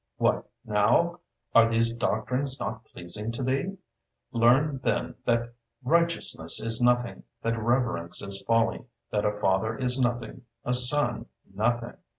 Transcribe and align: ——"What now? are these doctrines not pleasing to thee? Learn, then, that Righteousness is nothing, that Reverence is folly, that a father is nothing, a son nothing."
——"What 0.17 0.49
now? 0.65 1.19
are 1.53 1.69
these 1.69 1.93
doctrines 1.93 2.59
not 2.59 2.85
pleasing 2.85 3.31
to 3.33 3.43
thee? 3.43 3.77
Learn, 4.31 4.79
then, 4.81 5.13
that 5.25 5.53
Righteousness 5.83 6.59
is 6.59 6.81
nothing, 6.81 7.21
that 7.43 7.53
Reverence 7.55 8.19
is 8.23 8.41
folly, 8.47 8.83
that 9.11 9.25
a 9.25 9.35
father 9.35 9.77
is 9.77 9.99
nothing, 9.99 10.45
a 10.65 10.73
son 10.73 11.27
nothing." 11.53 11.97